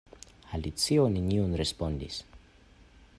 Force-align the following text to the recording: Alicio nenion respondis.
Alicio 0.57 1.03
nenion 1.17 1.55
respondis. 1.63 2.21